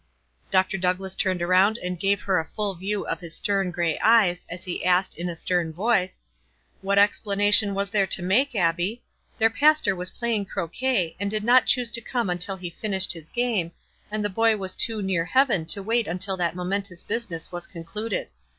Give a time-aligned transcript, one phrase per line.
[0.49, 0.79] Dr.
[0.79, 4.63] Douglass turned around and gave her a full view of his stern gray eyes, as
[4.63, 6.23] he asked, in a stern voice,—
[6.81, 8.83] "What explanation was there to make, Abbie?
[8.83, 12.31] WISE AND OTHERWISE., 33 Their pastor was playing croquet, and did not choose to come
[12.31, 13.73] until he finished his game,
[14.09, 18.29] and the boy was too near heaven to wait until that momentous business was concluded.